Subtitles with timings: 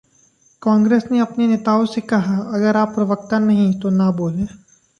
[0.61, 4.45] कांग्रेस ने अपने नेताओं से कहा, 'अगर आप प्रवक्ता नहीं हैं, तो ना बोलें'